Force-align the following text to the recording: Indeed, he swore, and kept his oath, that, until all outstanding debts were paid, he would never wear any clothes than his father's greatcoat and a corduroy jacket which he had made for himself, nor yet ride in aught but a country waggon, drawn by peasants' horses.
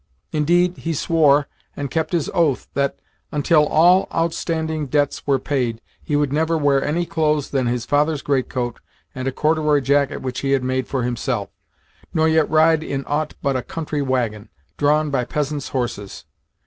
Indeed, 0.31 0.77
he 0.77 0.95
swore, 0.95 1.47
and 1.77 1.91
kept 1.91 2.11
his 2.11 2.27
oath, 2.33 2.67
that, 2.73 2.97
until 3.31 3.67
all 3.67 4.07
outstanding 4.11 4.87
debts 4.87 5.27
were 5.27 5.37
paid, 5.37 5.79
he 6.01 6.15
would 6.15 6.33
never 6.33 6.57
wear 6.57 6.83
any 6.83 7.05
clothes 7.05 7.51
than 7.51 7.67
his 7.67 7.85
father's 7.85 8.23
greatcoat 8.23 8.79
and 9.13 9.27
a 9.27 9.31
corduroy 9.31 9.79
jacket 9.79 10.23
which 10.23 10.39
he 10.39 10.53
had 10.53 10.63
made 10.63 10.87
for 10.87 11.03
himself, 11.03 11.49
nor 12.15 12.27
yet 12.27 12.49
ride 12.49 12.81
in 12.81 13.03
aught 13.05 13.35
but 13.43 13.55
a 13.55 13.61
country 13.61 14.01
waggon, 14.01 14.49
drawn 14.75 15.11
by 15.11 15.23
peasants' 15.23 15.67
horses. 15.69 16.25